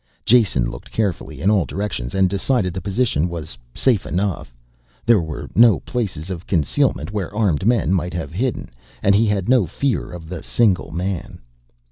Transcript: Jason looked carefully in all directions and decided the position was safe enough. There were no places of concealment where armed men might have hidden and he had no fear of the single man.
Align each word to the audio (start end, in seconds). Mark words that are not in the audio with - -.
Jason 0.25 0.67
looked 0.67 0.89
carefully 0.89 1.43
in 1.43 1.51
all 1.51 1.63
directions 1.63 2.15
and 2.15 2.27
decided 2.27 2.73
the 2.73 2.81
position 2.81 3.29
was 3.29 3.55
safe 3.75 4.03
enough. 4.07 4.51
There 5.05 5.21
were 5.21 5.47
no 5.53 5.79
places 5.81 6.31
of 6.31 6.47
concealment 6.47 7.11
where 7.11 7.31
armed 7.35 7.67
men 7.67 7.93
might 7.93 8.15
have 8.15 8.31
hidden 8.33 8.69
and 9.03 9.13
he 9.13 9.27
had 9.27 9.47
no 9.47 9.67
fear 9.67 10.11
of 10.11 10.27
the 10.27 10.41
single 10.41 10.89
man. 10.91 11.37